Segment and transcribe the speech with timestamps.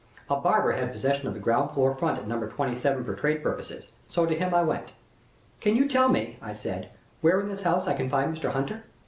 [0.31, 2.43] A barber had possession of the ground floor front of No.
[2.43, 4.93] 27 for trade purposes, so to him I went.
[5.59, 6.89] 'Can you tell me,' I said,
[7.21, 8.49] 'where in this house I can find Mr.
[8.51, 8.81] Hunter?'